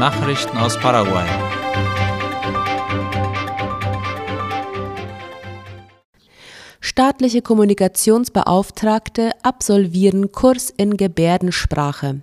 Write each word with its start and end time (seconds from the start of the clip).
Nachrichten 0.00 0.56
aus 0.56 0.78
Paraguay. 0.78 1.26
Staatliche 6.80 7.42
Kommunikationsbeauftragte 7.42 9.32
absolvieren 9.42 10.32
Kurs 10.32 10.72
in 10.74 10.96
Gebärdensprache. 10.96 12.22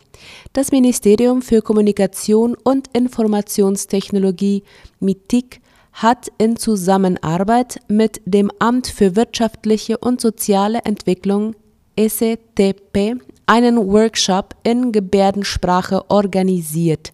Das 0.54 0.72
Ministerium 0.72 1.44
für 1.44 1.62
Kommunikation 1.62 2.56
und 2.56 2.88
Informationstechnologie 2.94 4.64
MITIC 5.00 5.62
hat 5.94 6.30
in 6.40 6.58
Zusammenarbeit 6.58 7.80
mit 7.88 8.22
dem 8.26 8.50
Amt 8.58 8.88
für 8.88 9.16
wirtschaftliche 9.16 10.00
und 10.00 10.20
soziale 10.20 10.80
Entwicklung 10.80 11.56
STP 11.96 13.18
einen 13.46 13.78
Workshop 13.78 14.56
in 14.64 14.92
Gebärdensprache 14.92 16.10
organisiert. 16.10 17.14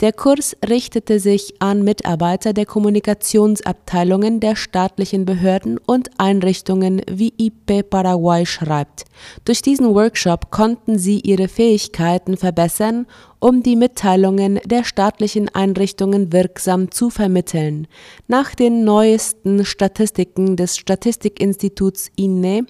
Der 0.00 0.12
Kurs 0.12 0.56
richtete 0.64 1.18
sich 1.18 1.54
an 1.58 1.82
Mitarbeiter 1.82 2.52
der 2.52 2.66
Kommunikationsabteilungen 2.66 4.38
der 4.38 4.54
staatlichen 4.54 5.24
Behörden 5.24 5.76
und 5.76 6.10
Einrichtungen, 6.18 7.02
wie 7.10 7.34
IP 7.36 7.90
Paraguay 7.90 8.46
schreibt. 8.46 9.06
Durch 9.44 9.60
diesen 9.60 9.92
Workshop 9.96 10.52
konnten 10.52 11.00
sie 11.00 11.18
ihre 11.18 11.48
Fähigkeiten 11.48 12.36
verbessern, 12.36 13.06
um 13.40 13.64
die 13.64 13.74
Mitteilungen 13.74 14.60
der 14.64 14.84
staatlichen 14.84 15.48
Einrichtungen 15.52 16.32
wirksam 16.32 16.92
zu 16.92 17.10
vermitteln. 17.10 17.88
Nach 18.28 18.54
den 18.54 18.84
neuesten 18.84 19.64
Statistiken 19.64 20.54
des 20.54 20.76
Statistikinstituts 20.76 22.12
INE 22.14 22.66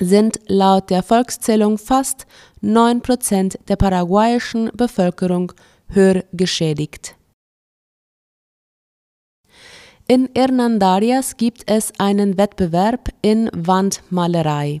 sind 0.00 0.40
laut 0.48 0.90
der 0.90 1.04
Volkszählung 1.04 1.78
fast 1.78 2.26
9 2.62 3.00
Prozent 3.00 3.60
der 3.68 3.76
paraguayischen 3.76 4.72
Bevölkerung 4.74 5.52
hörgeschädigt. 5.88 7.16
In 10.10 10.30
Hernandarias 10.34 11.36
gibt 11.36 11.70
es 11.70 11.92
einen 11.98 12.38
Wettbewerb 12.38 13.10
in 13.20 13.50
Wandmalerei. 13.52 14.80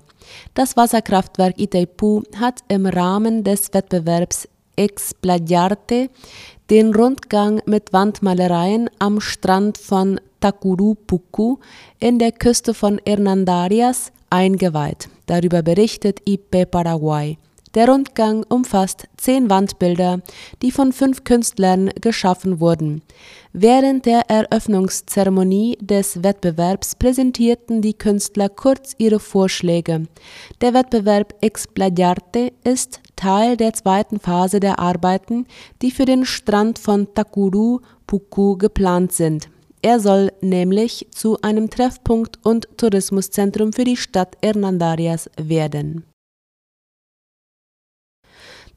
Das 0.54 0.74
Wasserkraftwerk 0.74 1.60
Itaipu 1.60 2.22
hat 2.40 2.60
im 2.68 2.86
Rahmen 2.86 3.44
des 3.44 3.74
Wettbewerbs 3.74 4.48
Explayarte 4.76 6.08
den 6.70 6.94
Rundgang 6.94 7.60
mit 7.66 7.92
Wandmalereien 7.92 8.88
am 8.98 9.20
Strand 9.20 9.76
von 9.76 10.20
Tacurupucu 10.40 11.58
in 11.98 12.18
der 12.18 12.32
Küste 12.32 12.72
von 12.72 13.00
Hernandarias 13.04 14.12
eingeweiht. 14.30 15.08
Darüber 15.26 15.62
berichtet 15.62 16.20
IP 16.26 16.70
Paraguay. 16.70 17.36
Der 17.74 17.88
Rundgang 17.88 18.44
umfasst 18.48 19.08
zehn 19.16 19.50
Wandbilder, 19.50 20.20
die 20.62 20.70
von 20.70 20.92
fünf 20.92 21.24
Künstlern 21.24 21.90
geschaffen 22.00 22.60
wurden. 22.60 23.02
Während 23.52 24.06
der 24.06 24.30
Eröffnungszeremonie 24.30 25.76
des 25.80 26.22
Wettbewerbs 26.22 26.94
präsentierten 26.94 27.82
die 27.82 27.94
Künstler 27.94 28.48
kurz 28.48 28.94
ihre 28.98 29.20
Vorschläge. 29.20 30.06
Der 30.60 30.74
Wettbewerb 30.74 31.34
Explayarte 31.40 32.52
ist 32.64 33.00
Teil 33.16 33.56
der 33.56 33.74
zweiten 33.74 34.20
Phase 34.20 34.60
der 34.60 34.78
Arbeiten, 34.78 35.46
die 35.82 35.90
für 35.90 36.04
den 36.04 36.24
Strand 36.24 36.78
von 36.78 37.12
Takuru 37.14 37.80
Puku 38.06 38.56
geplant 38.56 39.12
sind. 39.12 39.50
Er 39.82 40.00
soll 40.00 40.32
nämlich 40.40 41.06
zu 41.10 41.40
einem 41.42 41.70
Treffpunkt 41.70 42.38
und 42.44 42.68
Tourismuszentrum 42.76 43.72
für 43.72 43.84
die 43.84 43.96
Stadt 43.96 44.36
Hernandarias 44.42 45.30
werden. 45.36 46.04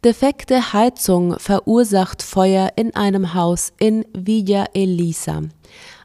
Defekte 0.04 0.74
Heizung 0.74 1.38
verursacht 1.38 2.24
Feuer 2.24 2.72
in 2.76 2.96
einem 2.96 3.36
Haus 3.36 3.72
in 3.80 4.04
Villa 4.14 4.66
Elisa. 4.74 5.44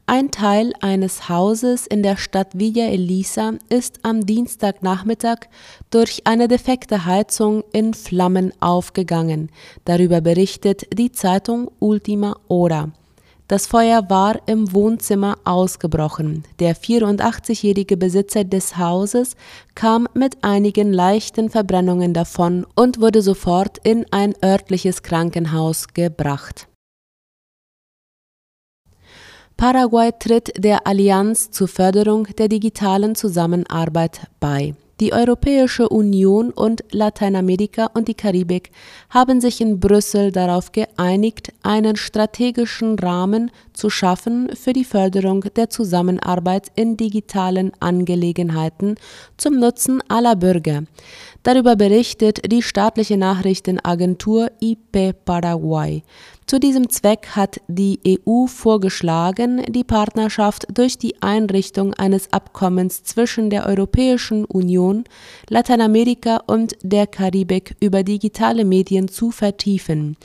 Ein 0.05 0.31
Teil 0.31 0.75
eines 0.83 1.31
Hauses 1.31 1.87
in 1.87 2.03
der 2.03 2.19
Stadt 2.19 2.59
Villa 2.59 2.85
Elisa 2.85 3.55
ist 3.71 4.01
am 4.03 4.27
Dienstagnachmittag 4.27 5.47
durch 5.89 6.21
eine 6.27 6.47
defekte 6.47 7.07
Heizung 7.07 7.65
in 7.73 7.95
Flammen 7.95 8.53
aufgegangen. 8.61 9.49
Darüber 9.87 10.21
berichtet 10.21 10.87
die 10.93 11.11
Zeitung 11.11 11.71
Ultima 11.79 12.37
Hora. 12.51 12.93
Das 13.49 13.69
Feuer 13.69 14.11
war 14.11 14.41
im 14.47 14.73
Wohnzimmer 14.73 15.39
ausgebrochen. 15.45 16.43
Der 16.59 16.75
84-jährige 16.75 17.97
Besitzer 17.97 18.43
des 18.43 18.77
Hauses 18.77 19.37
kam 19.77 20.09
mit 20.15 20.43
einigen 20.43 20.93
leichten 20.93 21.49
Verbrennungen 21.49 22.13
davon 22.13 22.67
und 22.75 23.01
wurde 23.01 23.23
sofort 23.23 23.79
in 23.85 24.05
ein 24.11 24.35
örtliches 24.43 25.05
Krankenhaus 25.05 25.89
gebracht. 25.95 26.67
Paraguay 29.57 30.11
tritt 30.19 30.53
der 30.63 30.87
Allianz 30.87 31.51
zur 31.53 31.69
Förderung 31.69 32.25
der 32.37 32.49
digitalen 32.49 33.15
Zusammenarbeit 33.15 34.27
bei. 34.41 34.75
Die 34.99 35.13
Europäische 35.13 35.91
Union 35.91 36.51
und 36.51 36.83
Lateinamerika 36.91 37.91
und 37.93 38.09
die 38.09 38.15
Karibik 38.15 38.71
haben 39.11 39.43
sich 39.43 39.61
in 39.61 39.79
Brüssel 39.79 40.33
darauf 40.33 40.73
geeinigt, 40.73 41.53
einen 41.63 41.97
strategischen 41.97 42.99
Rahmen 42.99 43.51
zu 43.75 43.91
schaffen 43.91 44.49
für 44.57 44.73
die 44.73 44.87
Förderung 44.87 45.45
der 45.55 45.69
Zusammenarbeit 45.69 46.69
in 46.77 46.97
digitalen 46.97 47.73
Angelegenheiten 47.79 48.95
zum 49.37 49.59
Nutzen 49.61 50.03
aller 50.09 50.35
Bürger. 50.35 50.85
Darüber 51.47 51.77
berichtet 51.77 52.51
die 52.51 52.61
staatliche 52.61 53.17
Nachrichtenagentur 53.17 54.51
IP 54.61 55.15
Paraguay. 55.25 56.03
Zu 56.45 56.59
diesem 56.59 56.89
Zweck 56.89 57.37
hat 57.37 57.61
die 57.69 58.01
EU 58.05 58.47
vorgeschlagen, 58.47 59.63
die 59.69 59.85
Partnerschaft 59.85 60.67
durch 60.77 60.99
die 60.99 61.23
Einrichtung 61.23 61.95
eines 61.95 62.33
Abkommens 62.33 63.05
zwischen 63.05 63.49
der 63.49 63.67
Europäischen 63.67 64.45
Union, 64.45 65.05
Lateinamerika 65.49 66.41
und 66.49 66.75
der 66.83 67.07
Karibik 67.07 67.77
über 67.79 68.03
digitale 68.03 68.65
Medien 68.65 69.07
zu 69.07 69.31
vertiefen. 69.31 70.17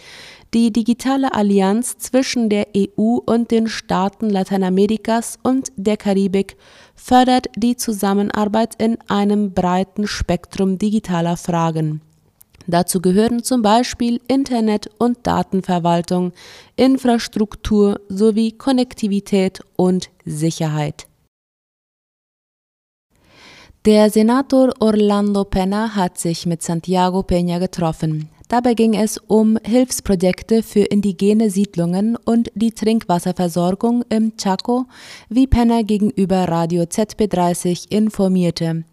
Die 0.56 0.74
digitale 0.74 1.36
Allianz 1.36 2.00
zwischen 2.00 2.50
der 2.50 2.68
EU 2.76 3.20
und 3.26 3.52
den 3.52 3.68
Staaten 3.68 4.30
Lateinamerikas 4.30 5.38
und 5.44 5.72
der 5.76 5.98
Karibik 5.98 6.58
fördert 6.96 7.47
die 7.56 7.75
Zusammenarbeit 7.75 8.75
in 8.75 8.97
einem 9.07 9.53
breiten 9.53 10.07
Spektrum 10.07 10.78
digitaler 10.78 11.38
Fragen. 11.38 12.02
Dazu 12.68 13.02
gehören 13.02 13.44
zum 13.44 13.62
Beispiel 13.62 14.22
Internet- 14.28 14.90
und 14.97 15.18
Datenverwaltung, 15.24 16.31
Infrastruktur 16.75 18.00
sowie 18.07 18.52
Konnektivität 18.52 19.62
und 19.75 20.09
Sicherheit. 20.25 21.07
Der 23.85 24.12
Senator 24.12 24.72
Orlando 24.79 25.44
Pena 25.44 25.96
hat 25.96 26.19
sich 26.19 26.46
mit 26.46 26.62
Santiago 26.62 27.22
Peña 27.22 27.58
getroffen. 27.59 28.29
Dabei 28.52 28.74
ging 28.74 28.96
es 28.96 29.18
um 29.18 29.58
Hilfsprojekte 29.64 30.62
für 30.62 30.82
indigene 30.82 31.50
Siedlungen 31.50 32.18
und 32.18 32.52
die 32.54 32.72
Trinkwasserversorgung 32.72 34.04
im 34.10 34.36
Chaco, 34.36 34.88
wie 35.30 35.48
Penner 35.48 35.86
gegenüber 35.86 36.50
Radio 36.50 36.84
ZP30 36.84 37.90
informierte. 37.90 38.84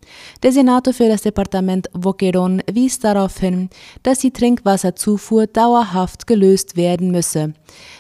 Der 0.45 0.53
Senator 0.53 0.95
für 0.95 1.09
das 1.09 1.23
Departement 1.23 1.91
Boquerón 1.91 2.63
wies 2.73 3.01
darauf 3.01 3.41
hin, 3.41 3.69
dass 4.05 4.21
die 4.21 4.31
Trinkwasserzufuhr 4.31 5.49
dauerhaft 5.49 6.29
gelöst 6.29 6.77
werden 6.77 7.11
müsse. 7.11 7.53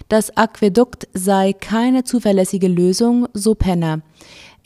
Das 0.09 0.37
Aquädukt 0.37 1.09
sei 1.13 1.55
keine 1.55 2.05
zuverlässige 2.05 2.69
Lösung, 2.69 3.27
so 3.35 3.57
Penner. 3.57 4.03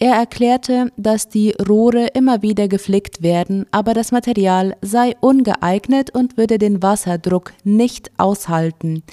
Er 0.03 0.17
erklärte, 0.17 0.91
dass 0.97 1.29
die 1.29 1.53
Rohre 1.53 2.09
immer 2.09 2.43
wieder 2.43 2.67
geflickt 2.67 3.23
werden, 3.23 3.67
aber 3.71 3.95
das 3.95 4.11
Material 4.11 4.75
sei 4.83 5.15
ungeeignet 5.21 6.11
und 6.13 6.37
würde 6.37 6.59
den 6.59 6.83
Wasserdruck 6.83 7.53
nicht 7.63 8.11
aushalten. 8.19 9.05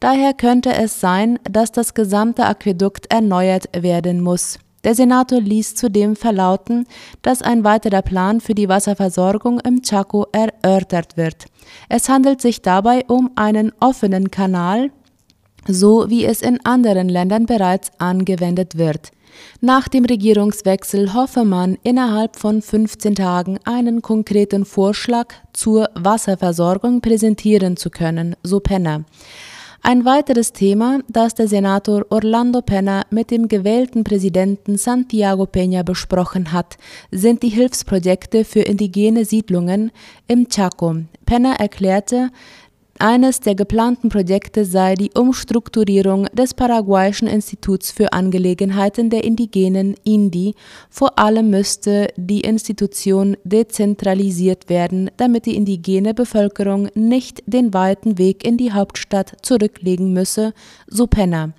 Daher 0.00 0.32
könnte 0.32 0.72
es 0.74 1.00
sein, 1.00 1.38
dass 1.44 1.70
das 1.70 1.92
gesamte 1.92 2.46
Aquädukt 2.46 3.12
erneuert 3.12 3.68
werden 3.78 4.22
muss. 4.22 4.58
Der 4.84 4.94
Senator 4.94 5.38
ließ 5.38 5.74
zudem 5.74 6.16
verlauten, 6.16 6.86
dass 7.20 7.42
ein 7.42 7.62
weiterer 7.62 8.00
Plan 8.00 8.40
für 8.40 8.54
die 8.54 8.70
Wasserversorgung 8.70 9.60
im 9.60 9.82
Chaco 9.82 10.28
erörtert 10.32 11.18
wird. 11.18 11.44
Es 11.90 12.08
handelt 12.08 12.40
sich 12.40 12.62
dabei 12.62 13.04
um 13.06 13.32
einen 13.34 13.70
offenen 13.80 14.30
Kanal, 14.30 14.92
so 15.66 16.08
wie 16.08 16.24
es 16.24 16.40
in 16.40 16.64
anderen 16.64 17.10
Ländern 17.10 17.44
bereits 17.44 17.90
angewendet 17.98 18.78
wird. 18.78 19.10
Nach 19.60 19.88
dem 19.88 20.04
Regierungswechsel 20.04 21.14
hoffe 21.14 21.44
man, 21.44 21.78
innerhalb 21.82 22.36
von 22.36 22.62
15 22.62 23.14
Tagen 23.14 23.58
einen 23.64 24.02
konkreten 24.02 24.64
Vorschlag 24.64 25.34
zur 25.52 25.88
Wasserversorgung 25.94 27.00
präsentieren 27.00 27.76
zu 27.76 27.90
können, 27.90 28.36
so 28.42 28.60
Penner. 28.60 29.04
Ein 29.80 30.04
weiteres 30.04 30.52
Thema, 30.52 31.00
das 31.08 31.34
der 31.34 31.48
Senator 31.48 32.04
Orlando 32.10 32.60
Penner 32.62 33.06
mit 33.10 33.30
dem 33.30 33.48
gewählten 33.48 34.04
Präsidenten 34.04 34.76
Santiago 34.76 35.44
Peña 35.44 35.82
besprochen 35.84 36.52
hat, 36.52 36.76
sind 37.10 37.42
die 37.42 37.48
Hilfsprojekte 37.48 38.44
für 38.44 38.60
indigene 38.60 39.24
Siedlungen 39.24 39.92
im 40.26 40.48
Chaco. 40.48 40.96
Penner 41.24 41.60
erklärte, 41.60 42.30
Eines 43.00 43.38
der 43.38 43.54
geplanten 43.54 44.08
Projekte 44.08 44.64
sei 44.64 44.96
die 44.96 45.12
Umstrukturierung 45.14 46.26
des 46.32 46.52
paraguayischen 46.52 47.28
Instituts 47.28 47.92
für 47.92 48.12
Angelegenheiten 48.12 49.08
der 49.08 49.22
Indigenen 49.22 49.94
INDI. 50.02 50.56
Vor 50.90 51.16
allem 51.16 51.50
müsste 51.50 52.08
die 52.16 52.40
Institution 52.40 53.36
dezentralisiert 53.44 54.68
werden, 54.68 55.12
damit 55.16 55.46
die 55.46 55.54
indigene 55.54 56.12
Bevölkerung 56.12 56.88
nicht 56.94 57.44
den 57.46 57.72
weiten 57.72 58.18
Weg 58.18 58.44
in 58.44 58.56
die 58.56 58.72
Hauptstadt 58.72 59.36
zurücklegen 59.42 60.12
müsse, 60.12 60.52
so 60.88 61.06
Penner. 61.06 61.52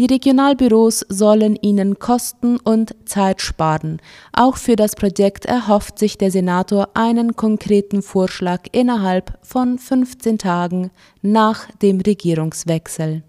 Die 0.00 0.06
Regionalbüros 0.06 1.04
sollen 1.10 1.56
ihnen 1.56 1.98
Kosten 1.98 2.56
und 2.56 2.96
Zeit 3.04 3.42
sparen. 3.42 4.00
Auch 4.32 4.56
für 4.56 4.74
das 4.74 4.96
Projekt 4.96 5.44
erhofft 5.44 5.98
sich 5.98 6.16
der 6.16 6.30
Senator 6.30 6.88
einen 6.94 7.36
konkreten 7.36 8.00
Vorschlag 8.00 8.62
innerhalb 8.72 9.36
von 9.42 9.78
15 9.78 10.38
Tagen 10.38 10.90
nach 11.20 11.70
dem 11.82 12.00
Regierungswechsel. 12.00 13.24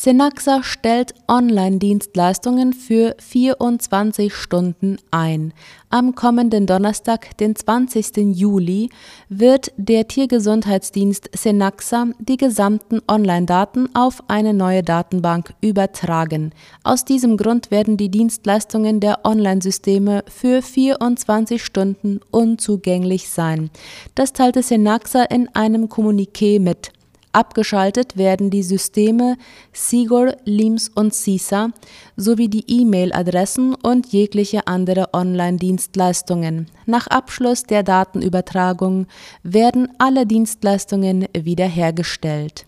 Senaxa 0.00 0.62
stellt 0.62 1.12
Online-Dienstleistungen 1.26 2.72
für 2.72 3.16
24 3.18 4.32
Stunden 4.32 4.98
ein. 5.10 5.52
Am 5.90 6.14
kommenden 6.14 6.66
Donnerstag, 6.66 7.36
den 7.38 7.56
20. 7.56 8.16
Juli, 8.38 8.90
wird 9.28 9.72
der 9.76 10.06
Tiergesundheitsdienst 10.06 11.30
Senaxa 11.36 12.12
die 12.20 12.36
gesamten 12.36 13.00
Online-Daten 13.08 13.88
auf 13.92 14.22
eine 14.28 14.54
neue 14.54 14.84
Datenbank 14.84 15.54
übertragen. 15.60 16.52
Aus 16.84 17.04
diesem 17.04 17.36
Grund 17.36 17.72
werden 17.72 17.96
die 17.96 18.08
Dienstleistungen 18.08 19.00
der 19.00 19.24
Online-Systeme 19.24 20.22
für 20.28 20.62
24 20.62 21.60
Stunden 21.60 22.20
unzugänglich 22.30 23.28
sein. 23.28 23.70
Das 24.14 24.32
teilte 24.32 24.62
Senaxa 24.62 25.24
in 25.24 25.48
einem 25.56 25.86
Kommuniqué 25.86 26.60
mit. 26.60 26.92
Abgeschaltet 27.32 28.16
werden 28.16 28.50
die 28.50 28.62
Systeme 28.62 29.36
Sigor, 29.72 30.34
Lims 30.44 30.88
und 30.88 31.14
Sisa 31.14 31.70
sowie 32.16 32.48
die 32.48 32.64
E-Mail-Adressen 32.66 33.74
und 33.74 34.12
jegliche 34.12 34.66
andere 34.66 35.10
Online-Dienstleistungen. 35.12 36.66
Nach 36.86 37.06
Abschluss 37.06 37.64
der 37.64 37.82
Datenübertragung 37.82 39.06
werden 39.42 39.88
alle 39.98 40.26
Dienstleistungen 40.26 41.26
wiederhergestellt. 41.34 42.66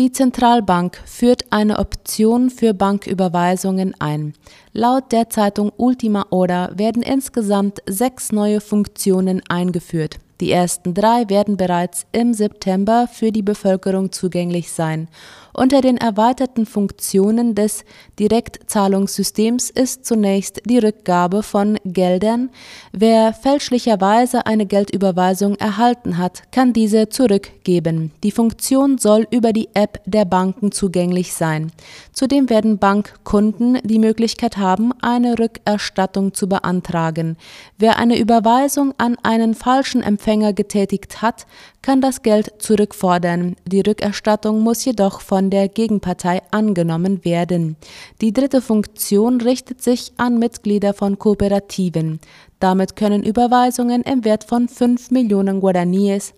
Die 0.00 0.10
Zentralbank 0.10 1.00
führt 1.06 1.52
eine 1.52 1.78
Option 1.78 2.50
für 2.50 2.74
Banküberweisungen 2.74 3.94
ein. 4.00 4.34
Laut 4.72 5.12
der 5.12 5.30
Zeitung 5.30 5.70
Ultima 5.76 6.26
Hora 6.32 6.76
werden 6.76 7.00
insgesamt 7.00 7.80
sechs 7.86 8.32
neue 8.32 8.60
Funktionen 8.60 9.40
eingeführt. 9.48 10.18
Die 10.40 10.50
ersten 10.50 10.94
drei 10.94 11.28
werden 11.28 11.56
bereits 11.56 12.06
im 12.10 12.34
September 12.34 13.08
für 13.10 13.30
die 13.30 13.42
Bevölkerung 13.42 14.10
zugänglich 14.10 14.72
sein. 14.72 15.08
Unter 15.56 15.80
den 15.80 15.98
erweiterten 15.98 16.66
Funktionen 16.66 17.54
des 17.54 17.84
Direktzahlungssystems 18.18 19.70
ist 19.70 20.04
zunächst 20.04 20.60
die 20.64 20.78
Rückgabe 20.78 21.44
von 21.44 21.78
Geldern. 21.84 22.50
Wer 22.90 23.32
fälschlicherweise 23.32 24.46
eine 24.46 24.66
Geldüberweisung 24.66 25.54
erhalten 25.54 26.18
hat, 26.18 26.50
kann 26.50 26.72
diese 26.72 27.08
zurückgeben. 27.08 28.10
Die 28.24 28.32
Funktion 28.32 28.98
soll 28.98 29.28
über 29.30 29.52
die 29.52 29.68
App 29.74 30.00
der 30.06 30.24
Banken 30.24 30.72
zugänglich 30.72 31.32
sein. 31.32 31.70
Zudem 32.12 32.50
werden 32.50 32.78
Bankkunden 32.78 33.78
die 33.84 34.00
Möglichkeit 34.00 34.56
haben, 34.56 34.90
eine 35.02 35.38
Rückerstattung 35.38 36.34
zu 36.34 36.48
beantragen. 36.48 37.36
Wer 37.78 37.96
eine 37.98 38.18
Überweisung 38.18 38.92
an 38.98 39.16
einen 39.22 39.54
falschen 39.54 40.02
Empfänger 40.02 40.23
getätigt 40.24 41.22
hat, 41.22 41.46
kann 41.82 42.00
das 42.00 42.22
Geld 42.22 42.54
zurückfordern. 42.58 43.56
Die 43.66 43.80
Rückerstattung 43.80 44.60
muss 44.60 44.84
jedoch 44.84 45.20
von 45.20 45.50
der 45.50 45.68
Gegenpartei 45.68 46.42
angenommen 46.50 47.24
werden. 47.24 47.76
Die 48.20 48.32
dritte 48.32 48.60
Funktion 48.60 49.40
richtet 49.40 49.82
sich 49.82 50.12
an 50.16 50.38
Mitglieder 50.38 50.94
von 50.94 51.18
Kooperativen. 51.18 52.20
Damit 52.58 52.96
können 52.96 53.22
Überweisungen 53.22 54.02
im 54.02 54.24
Wert 54.24 54.44
von 54.44 54.68
5 54.68 55.10
Millionen 55.10 55.60
Guaraníes 55.60 56.32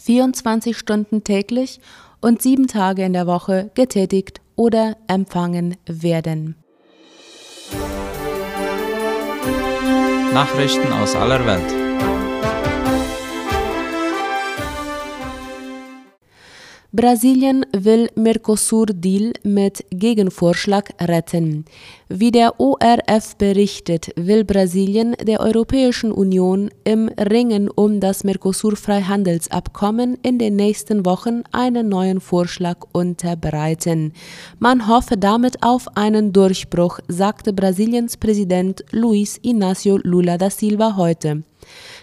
24 0.00 0.76
Stunden 0.76 1.24
täglich 1.24 1.80
und 2.20 2.42
sieben 2.42 2.66
Tage 2.66 3.04
in 3.04 3.12
der 3.12 3.26
Woche 3.26 3.70
getätigt 3.74 4.40
oder 4.56 4.96
empfangen 5.08 5.76
werden. 5.86 6.56
Nachrichten 10.32 10.92
aus 10.92 11.14
aller 11.16 11.44
Welt. 11.46 11.87
Brasilien 16.90 17.66
will 17.76 18.08
Mercosur-Deal 18.14 19.34
mit 19.42 19.84
Gegenvorschlag 19.90 20.88
retten. 20.98 21.66
Wie 22.08 22.30
der 22.30 22.58
ORF 22.58 23.36
berichtet, 23.36 24.08
will 24.16 24.42
Brasilien 24.42 25.14
der 25.20 25.40
Europäischen 25.40 26.10
Union 26.10 26.70
im 26.84 27.08
Ringen 27.08 27.68
um 27.68 28.00
das 28.00 28.24
Mercosur-Freihandelsabkommen 28.24 30.16
in 30.22 30.38
den 30.38 30.56
nächsten 30.56 31.04
Wochen 31.04 31.42
einen 31.52 31.90
neuen 31.90 32.22
Vorschlag 32.22 32.78
unterbreiten. 32.92 34.14
Man 34.58 34.88
hoffe 34.88 35.18
damit 35.18 35.62
auf 35.62 35.94
einen 35.94 36.32
Durchbruch, 36.32 37.00
sagte 37.06 37.52
Brasiliens 37.52 38.16
Präsident 38.16 38.82
Luiz 38.92 39.38
Inácio 39.44 40.00
Lula 40.02 40.38
da 40.38 40.48
Silva 40.48 40.96
heute. 40.96 41.42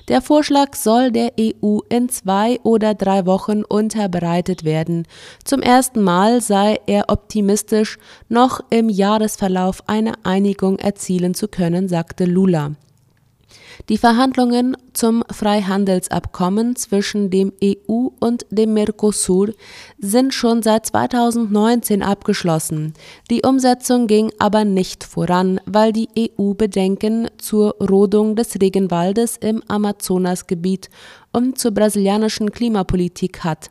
Der 0.07 0.21
Vorschlag 0.21 0.75
soll 0.75 1.11
der 1.11 1.33
EU 1.39 1.79
in 1.89 2.09
zwei 2.09 2.59
oder 2.61 2.93
drei 2.93 3.25
Wochen 3.25 3.63
unterbreitet 3.63 4.63
werden. 4.63 5.07
Zum 5.43 5.61
ersten 5.61 6.01
Mal 6.01 6.41
sei 6.41 6.79
er 6.85 7.09
optimistisch, 7.09 7.97
noch 8.29 8.59
im 8.69 8.89
Jahresverlauf 8.89 9.87
eine 9.87 10.13
Einigung 10.23 10.77
erzielen 10.77 11.33
zu 11.33 11.47
können, 11.47 11.87
sagte 11.87 12.25
Lula. 12.25 12.73
Die 13.89 13.97
Verhandlungen 13.97 14.75
zum 14.93 15.23
Freihandelsabkommen 15.29 16.75
zwischen 16.75 17.29
dem 17.29 17.51
EU 17.63 18.07
und 18.19 18.45
dem 18.49 18.73
Mercosur 18.73 19.49
sind 19.99 20.33
schon 20.33 20.63
seit 20.63 20.85
2019 20.87 22.01
abgeschlossen. 22.01 22.93
Die 23.29 23.41
Umsetzung 23.43 24.07
ging 24.07 24.31
aber 24.39 24.65
nicht 24.65 25.03
voran, 25.03 25.59
weil 25.65 25.91
die 25.91 26.09
EU 26.17 26.53
Bedenken 26.53 27.29
zur 27.37 27.75
Rodung 27.79 28.35
des 28.35 28.55
Regenwaldes 28.59 29.37
im 29.37 29.61
Amazonasgebiet 29.67 30.89
und 31.31 31.59
zur 31.59 31.71
brasilianischen 31.71 32.51
Klimapolitik 32.51 33.43
hat. 33.43 33.69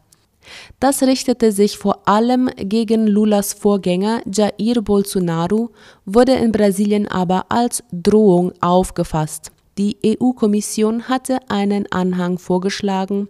Das 0.78 1.02
richtete 1.02 1.52
sich 1.52 1.78
vor 1.78 2.06
allem 2.06 2.50
gegen 2.56 3.06
Lulas 3.06 3.54
Vorgänger 3.54 4.20
Jair 4.30 4.82
Bolsonaro, 4.82 5.70
wurde 6.04 6.32
in 6.32 6.52
Brasilien 6.52 7.08
aber 7.08 7.46
als 7.48 7.82
Drohung 7.90 8.52
aufgefasst. 8.60 9.53
Die 9.76 9.96
EU-Kommission 10.04 11.08
hatte 11.08 11.38
einen 11.48 11.90
Anhang 11.90 12.38
vorgeschlagen, 12.38 13.28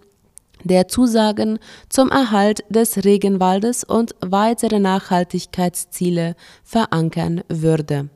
der 0.62 0.88
Zusagen 0.88 1.58
zum 1.88 2.10
Erhalt 2.10 2.64
des 2.68 3.04
Regenwaldes 3.04 3.84
und 3.84 4.14
weitere 4.20 4.78
Nachhaltigkeitsziele 4.78 6.36
verankern 6.62 7.42
würde. 7.48 8.10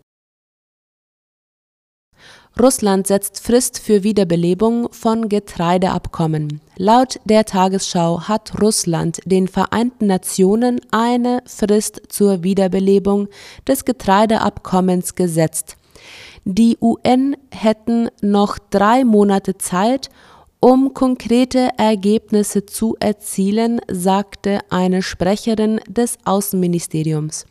Russland 2.61 3.07
setzt 3.07 3.41
Frist 3.41 3.79
für 3.79 4.03
Wiederbelebung 4.03 4.93
von 4.93 5.29
Getreideabkommen. 5.29 6.61
Laut 6.77 7.21
der 7.25 7.45
Tagesschau 7.45 8.23
hat 8.23 8.61
Russland 8.61 9.21
den 9.25 9.47
Vereinten 9.47 10.09
Nationen 10.09 10.81
eine 10.91 11.43
Frist 11.47 12.03
zur 12.09 12.43
Wiederbelebung 12.43 13.29
des 13.67 13.85
Getreideabkommens 13.85 15.15
gesetzt. 15.15 15.77
Die 16.51 16.79
UN 16.81 17.37
hätten 17.51 18.09
noch 18.23 18.59
drei 18.59 19.05
Monate 19.05 19.59
Zeit, 19.59 20.09
um 20.61 20.95
konkrete 20.95 21.69
Ergebnisse 21.77 22.65
zu 22.65 22.97
erzielen, 23.01 23.83
sagte 23.87 24.61
eine 24.71 25.03
Sprecherin 25.03 25.79
des 25.87 26.17
Außenministeriums. 26.25 27.45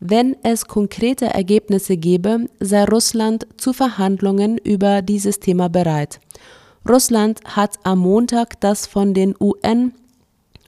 Wenn 0.00 0.34
es 0.42 0.66
konkrete 0.66 1.26
Ergebnisse 1.26 1.96
gebe, 1.96 2.48
sei 2.58 2.84
Russland 2.84 3.46
zu 3.58 3.72
Verhandlungen 3.72 4.58
über 4.58 5.02
dieses 5.02 5.38
Thema 5.38 5.68
bereit. 5.68 6.18
Russland 6.88 7.38
hat 7.44 7.76
am 7.84 8.00
Montag 8.00 8.60
das 8.60 8.88
von 8.88 9.14
den 9.14 9.36
UN 9.38 9.92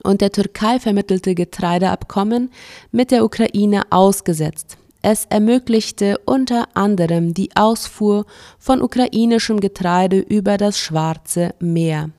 und 0.01 0.21
der 0.21 0.31
Türkei 0.31 0.79
vermittelte 0.79 1.35
Getreideabkommen 1.35 2.51
mit 2.93 3.11
der 3.11 3.25
Ukraine 3.25 3.81
ausgesetzt. 3.89 4.77
Es 5.07 5.25
ermöglichte 5.25 6.17
unter 6.25 6.75
anderem 6.75 7.35
die 7.35 7.51
Ausfuhr 7.55 8.25
von 8.57 8.81
ukrainischem 8.81 9.59
Getreide 9.59 10.17
über 10.17 10.57
das 10.57 10.79
Schwarze 10.79 11.53
Meer. 11.59 12.09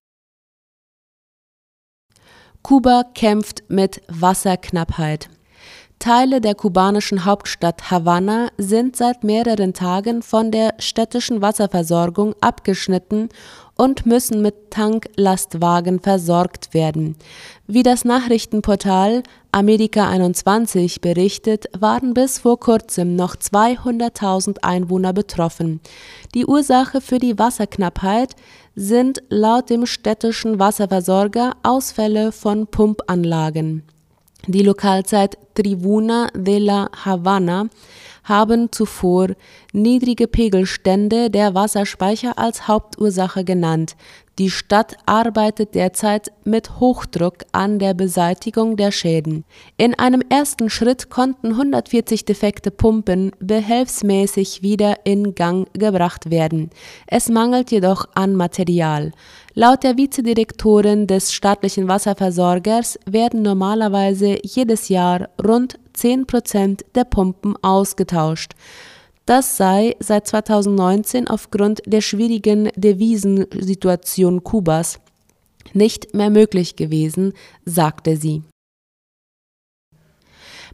Kuba 2.62 3.02
kämpft 3.12 3.64
mit 3.69 4.02
Wasserknappheit. 4.07 5.28
Teile 5.98 6.40
der 6.40 6.54
kubanischen 6.54 7.24
Hauptstadt 7.24 7.90
Havanna 7.90 8.48
sind 8.58 8.96
seit 8.96 9.24
mehreren 9.24 9.72
Tagen 9.72 10.22
von 10.22 10.50
der 10.50 10.74
städtischen 10.78 11.40
Wasserversorgung 11.40 12.34
abgeschnitten 12.40 13.28
und 13.76 14.06
müssen 14.06 14.42
mit 14.42 14.70
Tanklastwagen 14.70 16.00
versorgt 16.00 16.74
werden. 16.74 17.16
Wie 17.66 17.82
das 17.82 18.04
Nachrichtenportal 18.04 19.22
Amerika 19.52 20.08
21 20.08 21.00
berichtet, 21.00 21.66
waren 21.78 22.12
bis 22.12 22.38
vor 22.38 22.60
kurzem 22.60 23.16
noch 23.16 23.34
200.000 23.34 24.58
Einwohner 24.62 25.12
betroffen. 25.12 25.80
Die 26.34 26.46
Ursache 26.46 27.00
für 27.00 27.18
die 27.18 27.38
Wasserknappheit 27.38 28.36
sind 28.74 29.22
laut 29.30 29.70
dem 29.70 29.86
städtischen 29.86 30.58
Wasserversorger 30.58 31.54
Ausfälle 31.62 32.32
von 32.32 32.66
Pumpanlagen. 32.66 33.82
Die 34.48 34.62
Lokalzeit 34.62 35.36
Tribuna 35.54 36.28
de 36.32 36.58
la 36.58 36.88
Habana 37.04 37.68
haben 38.26 38.71
zuvor 38.73 39.28
niedrige 39.73 40.26
Pegelstände 40.26 41.30
der 41.30 41.54
Wasserspeicher 41.54 42.38
als 42.38 42.68
Hauptursache 42.68 43.45
genannt. 43.45 43.97
Die 44.38 44.50
Stadt 44.50 44.99
arbeitet 45.06 45.75
derzeit 45.75 46.30
mit 46.45 46.78
Hochdruck 46.78 47.45
an 47.52 47.78
der 47.78 47.95
Beseitigung 47.95 48.76
der 48.76 48.92
Schäden. 48.92 49.47
In 49.78 49.99
einem 49.99 50.21
ersten 50.28 50.68
Schritt 50.68 51.09
konnten 51.09 51.52
140 51.52 52.26
defekte 52.26 52.71
Pumpen 52.71 53.30
behelfsmäßig 53.38 54.61
wieder 54.61 55.06
in 55.06 55.35
Gang 55.35 55.68
gebracht 55.73 56.30
werden. 56.30 56.68
Es 57.06 57.30
mangelt 57.30 57.71
jedoch 57.71 58.09
an 58.14 58.35
Material. 58.35 59.12
Laut 59.54 59.85
der 59.85 59.97
Vizedirektorin 59.97 61.06
des 61.06 61.33
staatlichen 61.33 61.88
Wasserversorgers 61.88 62.99
werden 63.06 63.40
normalerweise 63.40 64.38
jedes 64.42 64.90
Jahr 64.90 65.30
rund 65.42 65.78
10 65.96 66.26
Prozent 66.26 66.84
der 66.94 67.04
Pumpen 67.04 67.56
ausgetauscht. 67.62 68.52
Das 69.24 69.56
sei 69.56 69.96
seit 69.98 70.28
2019 70.28 71.26
aufgrund 71.26 71.82
der 71.84 72.00
schwierigen 72.00 72.70
Devisensituation 72.76 74.44
Kubas 74.44 75.00
nicht 75.72 76.14
mehr 76.14 76.30
möglich 76.30 76.76
gewesen, 76.76 77.32
sagte 77.64 78.16
sie. 78.16 78.42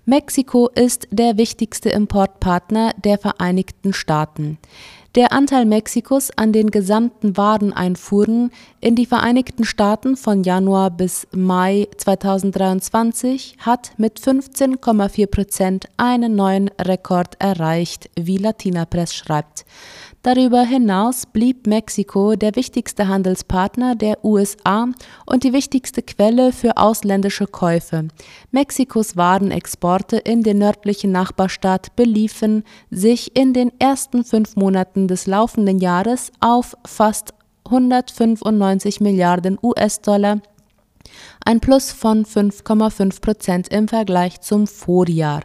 Mexiko 0.04 0.68
ist 0.68 1.06
der 1.12 1.38
wichtigste 1.38 1.88
Importpartner 1.90 2.92
der 3.02 3.18
Vereinigten 3.18 3.92
Staaten. 3.92 4.58
Der 5.14 5.30
Anteil 5.30 5.66
Mexikos 5.66 6.30
an 6.36 6.54
den 6.54 6.70
gesamten 6.70 7.36
Wareneinfuhren 7.36 8.50
in 8.80 8.94
die 8.94 9.04
Vereinigten 9.04 9.64
Staaten 9.64 10.16
von 10.16 10.42
Januar 10.42 10.90
bis 10.90 11.28
Mai 11.32 11.86
2023 11.98 13.56
hat 13.58 13.92
mit 13.98 14.18
15,4 14.18 15.26
Prozent 15.26 15.84
einen 15.98 16.34
neuen 16.34 16.70
Rekord 16.80 17.36
erreicht, 17.40 18.08
wie 18.18 18.38
Latina 18.38 18.86
Press 18.86 19.14
schreibt. 19.14 19.66
Darüber 20.22 20.62
hinaus 20.62 21.26
blieb 21.26 21.66
Mexiko 21.66 22.36
der 22.36 22.54
wichtigste 22.54 23.08
Handelspartner 23.08 23.96
der 23.96 24.24
USA 24.24 24.86
und 25.26 25.42
die 25.42 25.52
wichtigste 25.52 26.00
Quelle 26.00 26.52
für 26.52 26.76
ausländische 26.76 27.48
Käufe. 27.48 28.06
Mexikos 28.52 29.16
Warenexporte 29.16 30.18
in 30.18 30.44
den 30.44 30.58
nördlichen 30.58 31.10
Nachbarstaat 31.10 31.96
beliefen 31.96 32.62
sich 32.88 33.36
in 33.36 33.52
den 33.52 33.72
ersten 33.80 34.24
fünf 34.24 34.54
Monaten 34.54 35.01
des 35.08 35.26
laufenden 35.26 35.78
Jahres 35.78 36.32
auf 36.40 36.76
fast 36.86 37.34
195 37.64 39.00
Milliarden 39.00 39.58
US-Dollar, 39.62 40.40
ein 41.44 41.60
Plus 41.60 41.92
von 41.92 42.24
5,5 42.24 43.20
Prozent 43.20 43.68
im 43.68 43.88
Vergleich 43.88 44.40
zum 44.40 44.66
Vorjahr. 44.66 45.42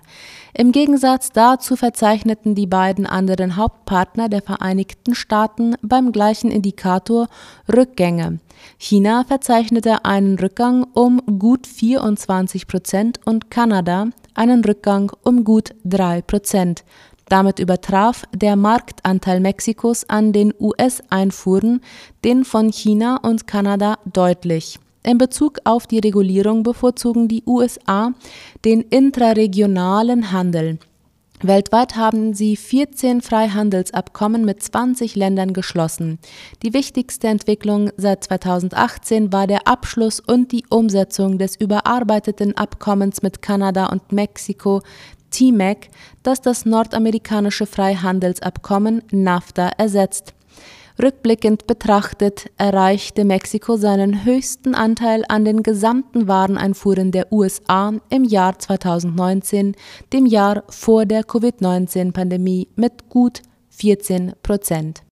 Im 0.54 0.72
Gegensatz 0.72 1.32
dazu 1.32 1.76
verzeichneten 1.76 2.56
die 2.56 2.68
beiden 2.68 3.06
anderen 3.06 3.56
Hauptpartner 3.56 4.30
der 4.30 4.42
Vereinigten 4.42 5.16
Staaten 5.16 5.76
beim 5.82 6.12
gleichen 6.12 6.52
Indikator 6.52 7.28
Rückgänge. 7.72 8.40
China 8.78 9.24
verzeichnete 9.24 10.06
einen 10.06 10.40
Rückgang 10.40 10.86
um 10.94 11.22
gut 11.40 11.68
24 11.68 12.68
Prozent 12.68 13.20
und 13.26 13.52
Kanada 13.52 14.08
einen 14.34 14.64
Rückgang 14.64 15.12
um 15.24 15.44
gut 15.44 15.76
3 15.84 16.22
Prozent. 16.22 16.84
Damit 17.30 17.60
übertraf 17.60 18.24
der 18.34 18.56
Marktanteil 18.56 19.40
Mexikos 19.40 20.06
an 20.10 20.32
den 20.32 20.54
US-Einfuhren 20.60 21.82
den 22.24 22.46
von 22.46 22.72
China 22.72 23.18
und 23.18 23.48
Kanada 23.48 23.98
deutlich. 24.06 24.80
In 25.04 25.18
Bezug 25.18 25.60
auf 25.64 25.88
die 25.88 26.00
Regulierung 26.00 26.64
bevorzugen 26.64 27.28
die 27.28 27.44
USA 27.46 28.14
den 28.66 28.82
intraregionalen 28.82 30.32
Handel. 30.32 30.80
Weltweit 31.42 31.96
haben 31.96 32.34
sie 32.34 32.56
14 32.58 33.22
Freihandelsabkommen 33.22 34.44
mit 34.44 34.64
20 34.64 35.16
Ländern 35.16 35.54
geschlossen. 35.54 36.18
Die 36.64 36.74
wichtigste 36.74 37.28
Entwicklung 37.28 37.92
seit 37.96 38.24
2018 38.24 39.32
war 39.32 39.46
der 39.46 39.68
Abschluss 39.68 40.20
und 40.20 40.52
die 40.52 40.66
Umsetzung 40.70 41.38
des 41.38 41.56
überarbeiteten 41.56 42.58
Abkommens 42.58 43.22
mit 43.22 43.44
Kanada 43.44 43.86
und 43.86 44.12
Mexiko 44.12 44.82
TMEC, 45.38 45.90
das 46.24 46.42
das 46.42 46.66
nordamerikanische 46.66 47.68
Freihandelsabkommen 47.68 49.04
NAFTA 49.12 49.70
ersetzt. 49.78 50.34
Rückblickend 51.00 51.68
betrachtet 51.68 52.50
erreichte 52.58 53.24
Mexiko 53.24 53.78
seinen 53.78 54.26
höchsten 54.26 54.74
Anteil 54.74 55.24
an 55.30 55.46
den 55.46 55.62
gesamten 55.62 56.28
Wareneinfuhren 56.28 57.12
der 57.12 57.32
USA 57.32 57.94
im 58.10 58.24
Jahr 58.24 58.58
2019, 58.58 59.76
dem 60.12 60.26
Jahr 60.26 60.64
vor 60.70 61.06
der 61.06 61.24
Covid-19-Pandemie, 61.24 62.70
mit 62.76 63.10
gut 63.10 63.44
14 63.70 64.34
Prozent. 64.42 65.07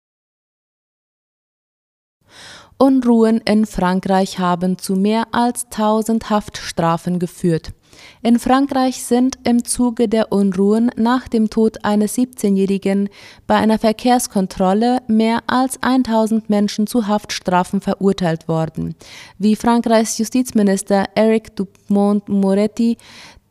Unruhen 2.82 3.42
in 3.46 3.68
Frankreich 3.68 4.40
haben 4.40 4.80
zu 4.80 4.96
mehr 4.96 5.28
als 5.34 5.66
1000 5.66 6.32
Haftstrafen 6.32 7.20
geführt. 7.20 7.74
In 8.24 8.40
Frankreich 8.40 9.04
sind 9.04 9.38
im 9.44 9.64
Zuge 9.64 10.10
der 10.10 10.32
Unruhen 10.32 10.90
nach 10.96 11.28
dem 11.28 11.52
Tod 11.52 11.86
eines 11.86 12.18
17-Jährigen 12.18 13.10
bei 13.46 13.58
einer 13.58 13.78
Verkehrskontrolle 13.78 15.04
mehr 15.08 15.44
als 15.46 15.78
1000 15.84 16.50
Menschen 16.50 16.88
zu 16.88 17.06
Haftstrafen 17.06 17.82
verurteilt 17.82 18.48
worden. 18.48 18.96
Wie 19.38 19.56
Frankreichs 19.56 20.18
Justizminister 20.18 21.06
Eric 21.14 21.56
Dupont-Moretti 21.56 22.98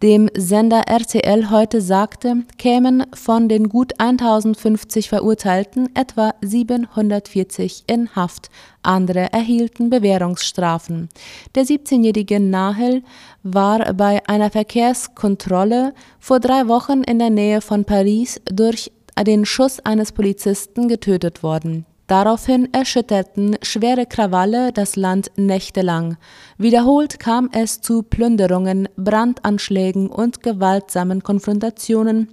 dem 0.03 0.31
Sender 0.35 0.85
RTL 0.87 1.51
heute 1.51 1.83
sagte, 1.83 2.45
kämen 2.57 3.05
von 3.13 3.49
den 3.49 3.69
gut 3.69 3.93
1050 3.99 5.11
Verurteilten 5.11 5.95
etwa 5.95 6.35
740 6.41 7.85
in 7.87 8.15
Haft. 8.17 8.51
Andere 8.83 9.31
erhielten 9.33 9.91
Bewährungsstrafen. 9.91 11.11
Der 11.55 11.65
17-jährige 11.65 12.41
Nahel 12.41 13.03
war 13.43 13.93
bei 13.93 14.27
einer 14.27 14.51
Verkehrskontrolle 14.51 15.93
vor 16.19 16.41
drei 16.41 16.67
Wochen 16.69 17.03
in 17.03 17.19
der 17.19 17.31
Nähe 17.31 17.61
von 17.61 17.85
Paris 17.85 18.41
durch 18.51 18.91
den 19.23 19.45
Schuss 19.45 19.81
eines 19.81 20.13
Polizisten 20.13 20.89
getötet 20.89 21.43
worden. 21.43 21.85
Daraufhin 22.11 22.75
erschütterten 22.75 23.57
schwere 23.63 24.05
Krawalle 24.05 24.73
das 24.73 24.97
Land 24.97 25.31
nächtelang. 25.37 26.17
Wiederholt 26.59 27.21
kam 27.21 27.51
es 27.53 27.83
zu 27.83 28.03
Plünderungen, 28.03 28.89
Brandanschlägen 28.97 30.09
und 30.09 30.43
gewaltsamen 30.43 31.23
Konfrontationen 31.23 32.29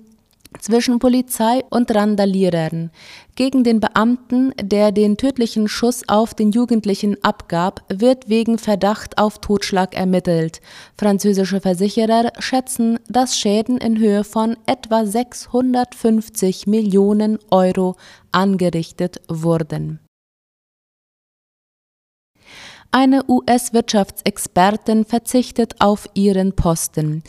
zwischen 0.60 0.98
Polizei 0.98 1.63
und 1.69 1.93
Randalierern. 1.93 2.89
Gegen 3.38 3.63
den 3.63 3.79
Beamten, 3.79 4.51
der 4.60 4.91
den 4.91 5.15
tödlichen 5.15 5.67
Schuss 5.67 6.01
auf 6.10 6.34
den 6.34 6.51
Jugendlichen 6.51 7.24
abgab, 7.24 7.84
wird 7.88 8.29
wegen 8.29 8.58
Verdacht 8.58 9.20
auf 9.20 9.38
Totschlag 9.38 9.96
ermittelt. 9.96 10.60
Französische 10.98 11.62
Versicherer 11.62 12.32
schätzen, 12.39 13.00
dass 13.08 13.38
Schäden 13.38 13.77
in 13.77 14.00
Höhe 14.00 14.24
von 14.24 14.58
etwa 14.65 15.06
650 15.06 16.65
Millionen 16.65 17.38
Euro 17.51 17.96
angerichtet 18.32 19.22
wurden. 19.27 20.00
Eine 22.89 23.24
US-Wirtschaftsexpertin 23.27 25.06
verzichtet 25.06 25.75
auf 25.79 26.10
ihren 26.15 26.53
Posten. 26.53 27.22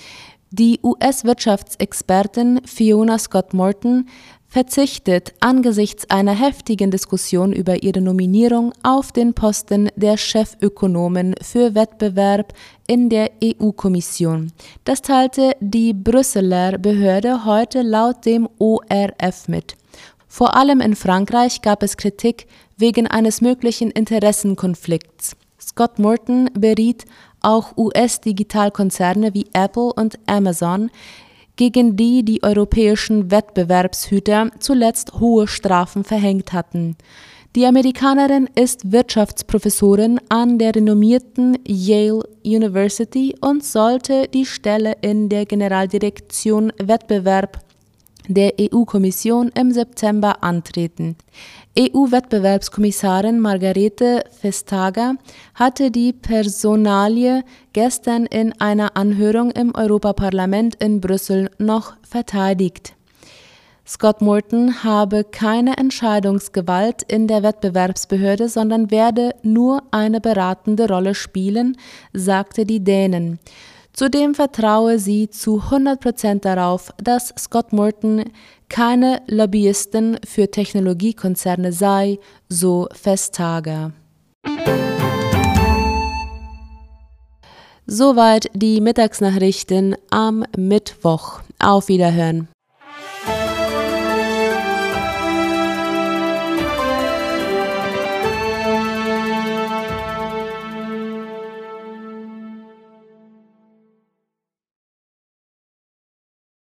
Die 0.50 0.80
US-Wirtschaftsexpertin 0.82 2.62
Fiona 2.64 3.18
Scott 3.18 3.52
Morton 3.52 4.08
verzichtet 4.48 5.34
angesichts 5.40 6.08
einer 6.10 6.32
heftigen 6.32 6.90
Diskussion 6.90 7.52
über 7.52 7.82
ihre 7.82 8.00
Nominierung 8.00 8.72
auf 8.82 9.12
den 9.12 9.34
Posten 9.34 9.90
der 9.94 10.16
Chefökonomen 10.16 11.34
für 11.42 11.74
Wettbewerb 11.74 12.54
in 12.86 13.10
der 13.10 13.30
EU-Kommission. 13.44 14.50
Das 14.84 15.02
teilte 15.02 15.52
die 15.60 15.92
Brüsseler 15.92 16.78
Behörde 16.78 17.44
heute 17.44 17.82
laut 17.82 18.24
dem 18.24 18.48
ORF 18.58 19.48
mit. 19.48 19.76
Vor 20.26 20.56
allem 20.56 20.80
in 20.80 20.96
Frankreich 20.96 21.62
gab 21.62 21.82
es 21.82 21.96
Kritik 21.96 22.46
wegen 22.76 23.06
eines 23.06 23.40
möglichen 23.40 23.90
Interessenkonflikts. 23.90 25.36
Scott 25.60 25.98
Morton 25.98 26.50
beriet 26.54 27.04
auch 27.40 27.76
US-Digitalkonzerne 27.76 29.34
wie 29.34 29.46
Apple 29.52 29.92
und 29.92 30.18
Amazon 30.26 30.90
gegen 31.58 31.96
die 31.96 32.24
die 32.24 32.42
europäischen 32.42 33.30
Wettbewerbshüter 33.30 34.50
zuletzt 34.60 35.20
hohe 35.20 35.46
Strafen 35.46 36.04
verhängt 36.04 36.54
hatten. 36.54 36.96
Die 37.56 37.66
Amerikanerin 37.66 38.48
ist 38.54 38.92
Wirtschaftsprofessorin 38.92 40.20
an 40.28 40.58
der 40.58 40.76
renommierten 40.76 41.58
Yale 41.66 42.22
University 42.44 43.34
und 43.40 43.64
sollte 43.64 44.28
die 44.32 44.46
Stelle 44.46 44.94
in 45.00 45.28
der 45.28 45.44
Generaldirektion 45.44 46.72
Wettbewerb 46.78 47.67
der 48.28 48.54
EU-Kommission 48.60 49.50
im 49.54 49.72
September 49.72 50.42
antreten. 50.42 51.16
EU-Wettbewerbskommissarin 51.78 53.40
Margarete 53.40 54.24
Vestager 54.42 55.14
hatte 55.54 55.90
die 55.90 56.12
Personalie 56.12 57.42
gestern 57.72 58.26
in 58.26 58.52
einer 58.60 58.96
Anhörung 58.96 59.50
im 59.50 59.74
Europaparlament 59.74 60.76
in 60.76 61.00
Brüssel 61.00 61.50
noch 61.58 61.94
verteidigt. 62.02 62.94
Scott 63.86 64.20
Morton 64.20 64.84
habe 64.84 65.24
keine 65.24 65.78
Entscheidungsgewalt 65.78 67.04
in 67.04 67.26
der 67.26 67.42
Wettbewerbsbehörde, 67.42 68.50
sondern 68.50 68.90
werde 68.90 69.34
nur 69.42 69.82
eine 69.92 70.20
beratende 70.20 70.86
Rolle 70.88 71.14
spielen, 71.14 71.78
sagte 72.12 72.66
die 72.66 72.84
Dänen. 72.84 73.38
Zudem 73.98 74.36
vertraue 74.36 75.00
sie 75.00 75.28
zu 75.28 75.60
100 75.60 75.98
Prozent 75.98 76.44
darauf, 76.44 76.92
dass 77.02 77.34
Scott 77.36 77.72
Morton 77.72 78.30
keine 78.68 79.22
Lobbyisten 79.26 80.20
für 80.24 80.48
Technologiekonzerne 80.48 81.72
sei, 81.72 82.20
so 82.48 82.86
Vestager. 83.02 83.90
Soweit 87.88 88.48
die 88.54 88.80
Mittagsnachrichten 88.80 89.96
am 90.10 90.44
Mittwoch. 90.56 91.40
Auf 91.58 91.88
Wiederhören. 91.88 92.46